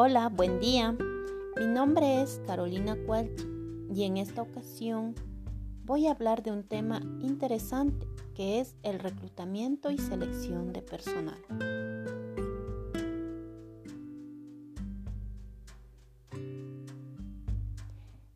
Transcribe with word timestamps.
Hola, 0.00 0.28
buen 0.28 0.60
día. 0.60 0.96
Mi 1.58 1.66
nombre 1.66 2.22
es 2.22 2.40
Carolina 2.46 2.96
Cuelch 3.04 3.44
y 3.92 4.04
en 4.04 4.16
esta 4.16 4.42
ocasión 4.42 5.16
voy 5.84 6.06
a 6.06 6.12
hablar 6.12 6.44
de 6.44 6.52
un 6.52 6.62
tema 6.62 7.00
interesante 7.20 8.06
que 8.32 8.60
es 8.60 8.76
el 8.84 9.00
reclutamiento 9.00 9.90
y 9.90 9.98
selección 9.98 10.72
de 10.72 10.82
personal. 10.82 11.40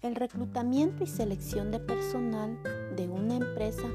El 0.00 0.14
reclutamiento 0.14 1.04
y 1.04 1.08
selección 1.08 1.70
de 1.70 1.80
personal 1.80 2.58
de 2.96 3.06
una 3.06 3.36
empresa 3.36 3.86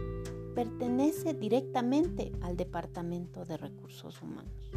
pertenece 0.54 1.34
directamente 1.34 2.32
al 2.44 2.58
Departamento 2.58 3.44
de 3.44 3.58
Recursos 3.58 4.22
Humanos. 4.22 4.72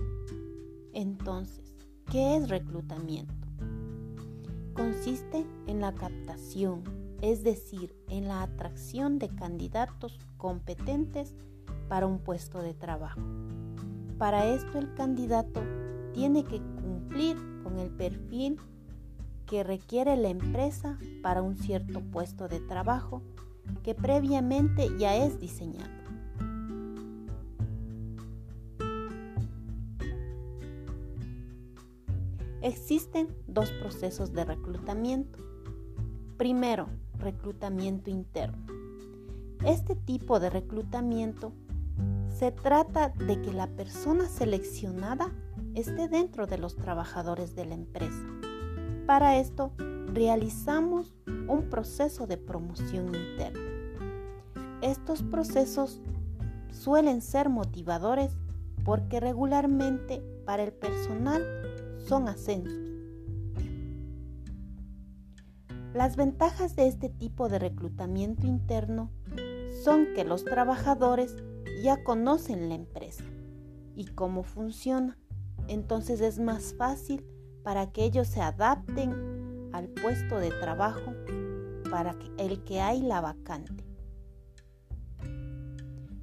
Entonces, 0.95 1.68
¿qué 2.10 2.36
es 2.36 2.48
reclutamiento? 2.48 3.34
Consiste 4.74 5.46
en 5.66 5.80
la 5.80 5.92
captación, 5.92 6.82
es 7.20 7.42
decir, 7.42 7.94
en 8.08 8.28
la 8.28 8.42
atracción 8.42 9.18
de 9.18 9.28
candidatos 9.28 10.18
competentes 10.36 11.34
para 11.88 12.06
un 12.06 12.18
puesto 12.18 12.62
de 12.62 12.74
trabajo. 12.74 13.20
Para 14.18 14.46
esto 14.46 14.78
el 14.78 14.94
candidato 14.94 15.62
tiene 16.14 16.44
que 16.44 16.60
cumplir 16.82 17.36
con 17.62 17.78
el 17.78 17.90
perfil 17.90 18.59
que 19.46 19.62
requiere 19.62 20.16
la 20.16 20.28
empresa 20.28 20.98
para 21.22 21.42
un 21.42 21.56
cierto 21.56 22.00
puesto 22.00 22.48
de 22.48 22.60
trabajo 22.60 23.22
que 23.82 23.95
previamente 23.95 24.88
ya 24.98 25.16
es 25.16 25.40
diseñado. 25.40 25.98
Existen 32.69 33.35
dos 33.47 33.71
procesos 33.71 34.35
de 34.35 34.45
reclutamiento. 34.45 35.38
Primero, 36.37 36.91
reclutamiento 37.19 38.11
interno. 38.11 38.59
Este 39.65 39.95
tipo 39.97 40.38
de 40.38 40.51
reclutamiento 40.51 41.55
se 42.29 42.52
trata 42.52 43.09
de 43.09 43.41
que 43.41 43.55
la 43.55 43.69
persona 43.69 44.27
seleccionada 44.27 45.33
esté 45.74 46.09
dentro 46.09 46.46
de 46.46 46.59
los 46.59 46.77
trabajadores 46.77 47.55
de 47.55 47.65
la 47.65 47.74
empresa. 47.74 48.27
Para 49.07 49.39
esto, 49.39 49.73
realizamos 50.13 51.15
un 51.27 51.71
proceso 51.71 52.27
de 52.27 52.37
promoción 52.37 53.15
interna. 53.15 53.63
Estos 54.83 55.23
procesos 55.23 56.02
suelen 56.71 57.23
ser 57.23 57.49
motivadores 57.49 58.37
porque 58.85 59.21
regularmente 59.21 60.23
para 60.45 60.65
el 60.65 60.73
personal 60.73 61.57
son 62.09 62.28
ascensos. 62.28 62.88
Las 65.94 66.16
ventajas 66.16 66.75
de 66.76 66.87
este 66.87 67.09
tipo 67.09 67.48
de 67.48 67.59
reclutamiento 67.59 68.47
interno 68.47 69.10
son 69.84 70.06
que 70.15 70.25
los 70.25 70.44
trabajadores 70.44 71.37
ya 71.82 72.03
conocen 72.04 72.69
la 72.69 72.75
empresa 72.75 73.25
y 73.94 74.06
cómo 74.06 74.42
funciona, 74.42 75.19
entonces 75.66 76.20
es 76.20 76.38
más 76.38 76.75
fácil 76.75 77.25
para 77.62 77.91
que 77.91 78.04
ellos 78.04 78.28
se 78.28 78.41
adapten 78.41 79.70
al 79.72 79.88
puesto 79.88 80.38
de 80.38 80.50
trabajo 80.50 81.15
para 81.91 82.16
el 82.38 82.62
que 82.65 82.81
hay 82.81 83.03
la 83.03 83.20
vacante. 83.20 83.84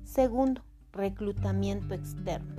Segundo, 0.03 0.63
reclutamiento 0.91 1.93
externo. 1.93 2.55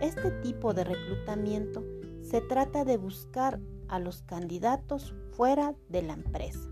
Este 0.00 0.30
tipo 0.42 0.74
de 0.74 0.84
reclutamiento 0.84 1.82
se 2.22 2.40
trata 2.40 2.84
de 2.84 2.96
buscar 2.96 3.60
a 3.88 3.98
los 3.98 4.22
candidatos 4.22 5.14
fuera 5.36 5.74
de 5.88 6.02
la 6.02 6.14
empresa. 6.14 6.68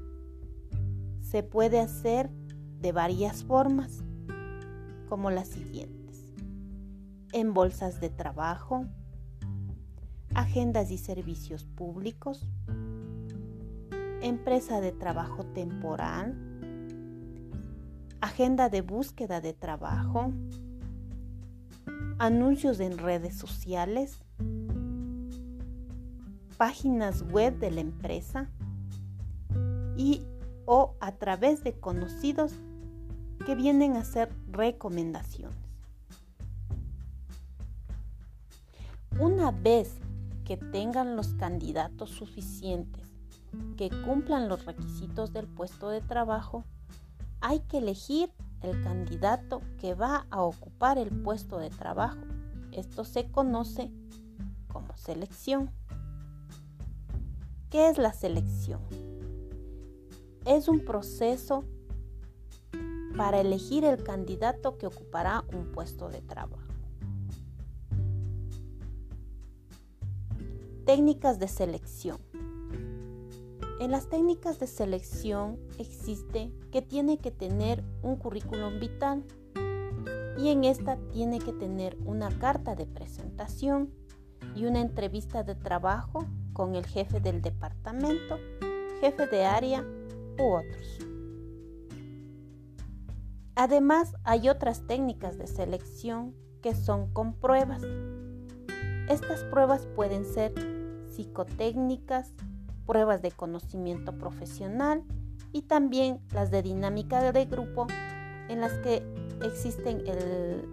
Se 1.20 1.42
puede 1.42 1.80
hacer 1.80 2.30
de 2.80 2.92
varias 2.92 3.44
formas, 3.44 4.02
como 5.08 5.30
las 5.30 5.48
siguientes. 5.48 6.24
En 7.32 7.52
bolsas 7.52 8.00
de 8.00 8.08
trabajo, 8.10 8.86
agendas 10.34 10.90
y 10.90 10.98
servicios 10.98 11.64
públicos, 11.64 12.48
empresa 14.22 14.80
de 14.80 14.92
trabajo 14.92 15.44
temporal, 15.44 16.36
agenda 18.20 18.68
de 18.68 18.82
búsqueda 18.82 19.40
de 19.40 19.52
trabajo, 19.52 20.32
anuncios 22.18 22.80
en 22.80 22.98
redes 22.98 23.36
sociales, 23.36 24.20
páginas 26.60 27.22
web 27.22 27.58
de 27.58 27.70
la 27.70 27.80
empresa 27.80 28.50
y 29.96 30.20
o 30.66 30.94
a 31.00 31.12
través 31.12 31.64
de 31.64 31.72
conocidos 31.72 32.52
que 33.46 33.54
vienen 33.54 33.96
a 33.96 34.00
hacer 34.00 34.30
recomendaciones. 34.50 35.56
Una 39.18 39.52
vez 39.52 39.96
que 40.44 40.58
tengan 40.58 41.16
los 41.16 41.28
candidatos 41.28 42.10
suficientes 42.10 43.08
que 43.78 43.88
cumplan 44.04 44.50
los 44.50 44.66
requisitos 44.66 45.32
del 45.32 45.46
puesto 45.46 45.88
de 45.88 46.02
trabajo, 46.02 46.66
hay 47.40 47.60
que 47.60 47.78
elegir 47.78 48.30
el 48.60 48.82
candidato 48.82 49.62
que 49.78 49.94
va 49.94 50.26
a 50.28 50.42
ocupar 50.42 50.98
el 50.98 51.08
puesto 51.22 51.56
de 51.56 51.70
trabajo. 51.70 52.20
Esto 52.70 53.06
se 53.06 53.30
conoce 53.30 53.90
como 54.68 54.94
selección. 54.98 55.79
¿Qué 57.70 57.88
es 57.88 57.98
la 57.98 58.12
selección? 58.12 58.80
Es 60.44 60.66
un 60.66 60.84
proceso 60.84 61.62
para 63.16 63.40
elegir 63.40 63.84
el 63.84 64.02
candidato 64.02 64.76
que 64.76 64.88
ocupará 64.88 65.44
un 65.52 65.70
puesto 65.70 66.08
de 66.08 66.20
trabajo. 66.20 66.66
Técnicas 70.84 71.38
de 71.38 71.46
selección. 71.46 72.18
En 73.78 73.92
las 73.92 74.08
técnicas 74.08 74.58
de 74.58 74.66
selección 74.66 75.56
existe 75.78 76.52
que 76.72 76.82
tiene 76.82 77.18
que 77.18 77.30
tener 77.30 77.84
un 78.02 78.16
currículum 78.16 78.80
vital 78.80 79.22
y 80.36 80.48
en 80.48 80.64
esta 80.64 80.96
tiene 81.12 81.38
que 81.38 81.52
tener 81.52 81.96
una 82.04 82.36
carta 82.36 82.74
de 82.74 82.86
presentación 82.86 83.99
y 84.54 84.66
una 84.66 84.80
entrevista 84.80 85.42
de 85.42 85.54
trabajo 85.54 86.26
con 86.52 86.74
el 86.74 86.86
jefe 86.86 87.20
del 87.20 87.42
departamento, 87.42 88.38
jefe 89.00 89.26
de 89.26 89.44
área 89.44 89.84
u 90.38 90.54
otros. 90.54 90.98
Además, 93.54 94.14
hay 94.24 94.48
otras 94.48 94.86
técnicas 94.86 95.36
de 95.38 95.46
selección 95.46 96.34
que 96.62 96.74
son 96.74 97.12
con 97.12 97.34
pruebas. 97.34 97.82
Estas 99.08 99.44
pruebas 99.44 99.86
pueden 99.94 100.24
ser 100.24 100.52
psicotécnicas, 101.10 102.32
pruebas 102.86 103.22
de 103.22 103.32
conocimiento 103.32 104.16
profesional 104.16 105.04
y 105.52 105.62
también 105.62 106.20
las 106.32 106.50
de 106.50 106.62
dinámica 106.62 107.32
de 107.32 107.44
grupo 107.44 107.86
en 108.48 108.60
las 108.60 108.72
que 108.78 109.02
existen 109.42 110.06
el, 110.06 110.64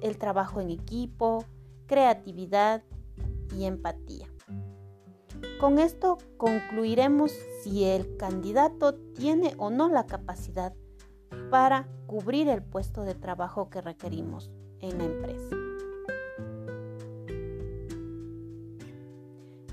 el 0.00 0.18
trabajo 0.18 0.60
en 0.60 0.70
equipo, 0.70 1.44
creatividad 1.90 2.84
y 3.52 3.64
empatía. 3.64 4.28
Con 5.58 5.80
esto 5.80 6.18
concluiremos 6.36 7.32
si 7.64 7.82
el 7.82 8.16
candidato 8.16 8.94
tiene 8.94 9.54
o 9.58 9.70
no 9.70 9.88
la 9.88 10.06
capacidad 10.06 10.72
para 11.50 11.88
cubrir 12.06 12.48
el 12.48 12.62
puesto 12.62 13.02
de 13.02 13.16
trabajo 13.16 13.70
que 13.70 13.80
requerimos 13.80 14.52
en 14.78 14.98
la 14.98 15.04
empresa. 15.04 15.56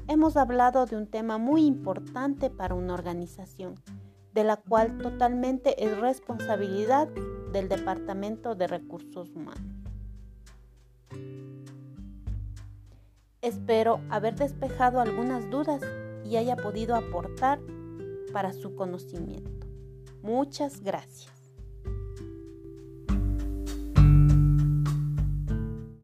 hemos 0.08 0.38
hablado 0.38 0.86
de 0.86 0.96
un 0.96 1.06
tema 1.06 1.38
muy 1.38 1.66
importante 1.66 2.50
para 2.50 2.74
una 2.74 2.94
organización, 2.94 3.76
de 4.34 4.44
la 4.44 4.58
cual 4.58 4.98
totalmente 4.98 5.84
es 5.84 5.96
responsabilidad 6.00 7.08
del 7.52 7.68
Departamento 7.68 8.56
de 8.56 8.68
Recursos 8.68 9.30
Humanos. 9.36 9.78
Espero 13.42 14.02
haber 14.10 14.36
despejado 14.36 15.00
algunas 15.00 15.50
dudas 15.50 15.82
y 16.26 16.38
haya 16.38 16.56
podido 16.56 16.96
aportar 16.96 17.60
para 18.34 18.52
su 18.52 18.76
conocimiento. 18.76 19.68
Muchas 20.22 20.82
gracias. 20.82 21.37